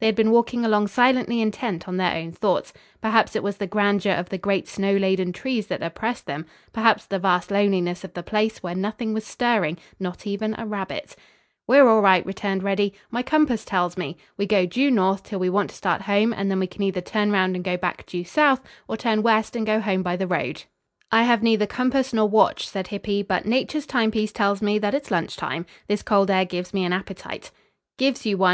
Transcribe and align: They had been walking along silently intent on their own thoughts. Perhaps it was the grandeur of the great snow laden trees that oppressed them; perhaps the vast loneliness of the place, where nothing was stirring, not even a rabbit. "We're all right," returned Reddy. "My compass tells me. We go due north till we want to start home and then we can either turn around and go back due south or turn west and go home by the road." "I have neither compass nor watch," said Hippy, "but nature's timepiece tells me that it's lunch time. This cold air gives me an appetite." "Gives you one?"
They 0.00 0.06
had 0.06 0.16
been 0.16 0.32
walking 0.32 0.64
along 0.64 0.88
silently 0.88 1.40
intent 1.40 1.86
on 1.86 1.98
their 1.98 2.12
own 2.16 2.32
thoughts. 2.32 2.72
Perhaps 3.00 3.36
it 3.36 3.44
was 3.44 3.58
the 3.58 3.66
grandeur 3.68 4.10
of 4.10 4.28
the 4.28 4.36
great 4.36 4.66
snow 4.66 4.96
laden 4.96 5.32
trees 5.32 5.68
that 5.68 5.84
oppressed 5.84 6.26
them; 6.26 6.46
perhaps 6.72 7.06
the 7.06 7.20
vast 7.20 7.52
loneliness 7.52 8.02
of 8.02 8.12
the 8.14 8.24
place, 8.24 8.60
where 8.60 8.74
nothing 8.74 9.14
was 9.14 9.24
stirring, 9.24 9.78
not 10.00 10.26
even 10.26 10.56
a 10.58 10.66
rabbit. 10.66 11.14
"We're 11.68 11.86
all 11.86 12.00
right," 12.00 12.26
returned 12.26 12.64
Reddy. 12.64 12.92
"My 13.12 13.22
compass 13.22 13.64
tells 13.64 13.96
me. 13.96 14.16
We 14.36 14.46
go 14.46 14.66
due 14.66 14.90
north 14.90 15.22
till 15.22 15.38
we 15.38 15.48
want 15.48 15.70
to 15.70 15.76
start 15.76 16.02
home 16.02 16.32
and 16.32 16.50
then 16.50 16.58
we 16.58 16.66
can 16.66 16.82
either 16.82 17.00
turn 17.00 17.30
around 17.32 17.54
and 17.54 17.62
go 17.64 17.76
back 17.76 18.04
due 18.04 18.24
south 18.24 18.60
or 18.88 18.96
turn 18.96 19.22
west 19.22 19.54
and 19.54 19.64
go 19.64 19.78
home 19.78 20.02
by 20.02 20.16
the 20.16 20.26
road." 20.26 20.64
"I 21.12 21.22
have 21.22 21.40
neither 21.40 21.66
compass 21.68 22.12
nor 22.12 22.28
watch," 22.28 22.66
said 22.66 22.88
Hippy, 22.88 23.22
"but 23.22 23.46
nature's 23.46 23.86
timepiece 23.86 24.32
tells 24.32 24.60
me 24.60 24.80
that 24.80 24.92
it's 24.94 25.12
lunch 25.12 25.36
time. 25.36 25.66
This 25.86 26.02
cold 26.02 26.32
air 26.32 26.44
gives 26.44 26.74
me 26.74 26.84
an 26.84 26.92
appetite." 26.92 27.52
"Gives 27.96 28.26
you 28.26 28.38
one?" 28.38 28.46